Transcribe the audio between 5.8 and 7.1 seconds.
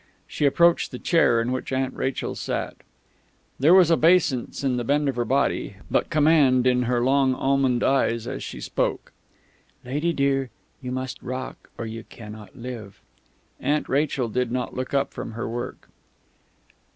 but command in her